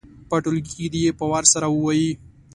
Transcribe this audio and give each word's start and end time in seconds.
په 0.29 0.35
ټولګي 0.43 0.71
کې 0.77 0.87
دې 0.93 0.99
یې 1.05 1.11
په 1.19 1.25
وار 1.31 1.45
سره 1.53 1.67
ووايي. 1.69 2.11